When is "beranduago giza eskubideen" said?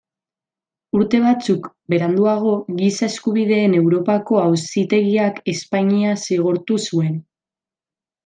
1.93-3.77